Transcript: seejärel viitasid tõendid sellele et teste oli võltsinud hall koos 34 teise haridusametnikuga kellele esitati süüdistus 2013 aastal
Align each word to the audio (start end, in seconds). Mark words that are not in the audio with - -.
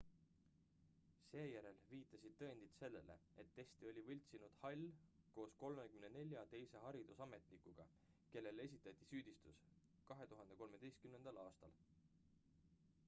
seejärel 1.31 1.75
viitasid 1.89 2.31
tõendid 2.39 2.71
sellele 2.77 3.17
et 3.43 3.49
teste 3.57 3.85
oli 3.91 4.03
võltsinud 4.07 4.55
hall 4.63 4.87
koos 5.35 5.53
34 5.65 6.43
teise 6.55 6.81
haridusametnikuga 6.87 7.85
kellele 8.37 8.65
esitati 8.71 9.09
süüdistus 9.11 9.59
2013 10.07 11.37
aastal 11.47 11.77